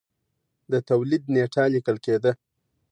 د 0.71 0.73
تولید 0.89 1.23
نېټه 1.33 1.63
لیکل 1.73 1.97
کېده. 2.05 2.31